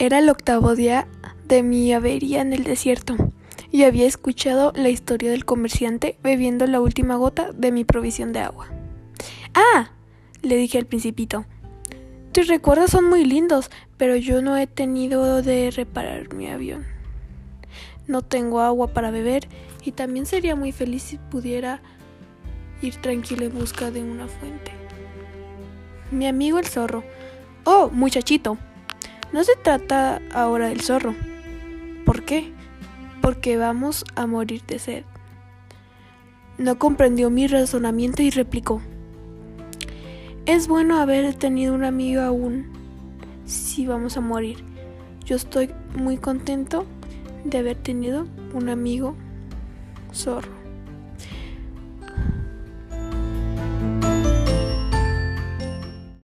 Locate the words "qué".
32.24-32.52